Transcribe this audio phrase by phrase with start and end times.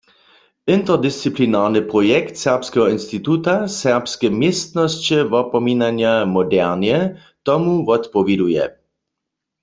[0.75, 6.97] Interdisciplinarny projekt Serbskeho instituta „Serbske městnosće wopominanja w modernje“
[7.45, 8.63] tomu wotpowěduje.